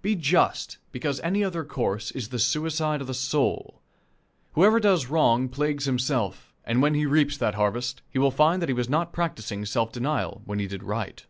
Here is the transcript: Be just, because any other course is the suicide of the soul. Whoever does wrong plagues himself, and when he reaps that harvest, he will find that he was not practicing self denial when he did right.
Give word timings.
Be 0.00 0.14
just, 0.14 0.78
because 0.92 1.18
any 1.24 1.42
other 1.42 1.64
course 1.64 2.12
is 2.12 2.28
the 2.28 2.38
suicide 2.38 3.00
of 3.00 3.08
the 3.08 3.14
soul. 3.14 3.80
Whoever 4.52 4.78
does 4.78 5.06
wrong 5.08 5.48
plagues 5.48 5.86
himself, 5.86 6.54
and 6.64 6.80
when 6.80 6.94
he 6.94 7.04
reaps 7.04 7.36
that 7.38 7.56
harvest, 7.56 8.00
he 8.08 8.20
will 8.20 8.30
find 8.30 8.62
that 8.62 8.68
he 8.68 8.74
was 8.74 8.88
not 8.88 9.12
practicing 9.12 9.64
self 9.64 9.90
denial 9.90 10.40
when 10.44 10.60
he 10.60 10.68
did 10.68 10.84
right. 10.84 11.26